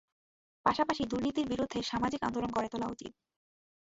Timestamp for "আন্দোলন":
2.23-2.49